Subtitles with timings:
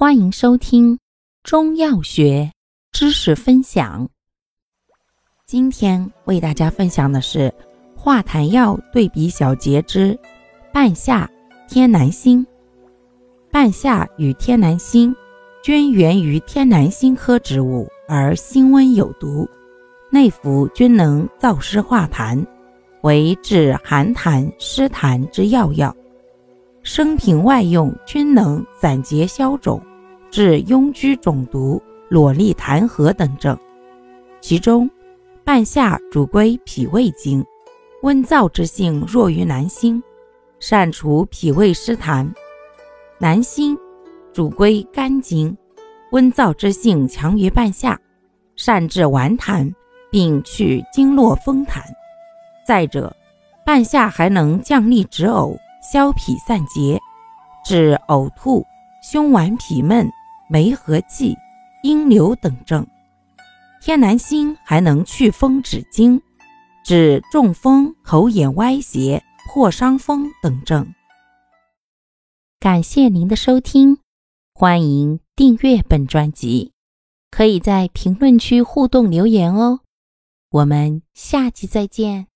[0.00, 0.98] 欢迎收听
[1.42, 2.50] 中药学
[2.90, 4.08] 知识分享。
[5.44, 7.52] 今天为大家分享的是
[7.94, 10.18] 化痰药对比小结之
[10.72, 11.30] 半夏、
[11.68, 12.46] 天南星。
[13.52, 15.14] 半夏与天南星
[15.62, 19.46] 均源于天南星科植物，而辛温有毒，
[20.10, 22.42] 内服均能燥湿化痰，
[23.02, 25.94] 为治寒痰湿痰之要药。
[26.82, 29.78] 生平外用均能散结消肿。
[30.30, 33.58] 治痈疽肿毒、瘰疬痰核等症，
[34.40, 34.88] 其中
[35.44, 37.44] 半夏主归脾胃经，
[38.02, 40.00] 温燥之性弱于南星，
[40.60, 42.32] 善除脾胃湿痰；
[43.18, 43.76] 南星
[44.32, 45.56] 主归肝经，
[46.12, 47.98] 温燥之性强于半夏，
[48.54, 49.74] 善治顽痰
[50.12, 51.82] 并去经络风痰。
[52.64, 53.12] 再者，
[53.66, 55.58] 半夏还能降逆止呕、
[55.92, 57.00] 消痞散结，
[57.64, 58.64] 治呕吐、
[59.02, 60.08] 胸脘痞闷。
[60.52, 61.36] 梅核气、
[61.84, 62.84] 阴流等症，
[63.80, 66.20] 天南星还能祛风止惊，
[66.84, 70.92] 治中风、口眼歪斜、破伤风等症。
[72.58, 73.98] 感谢您的收听，
[74.52, 76.72] 欢迎订阅本专辑，
[77.30, 79.82] 可以在评论区互动留言哦。
[80.50, 82.26] 我们下期再见。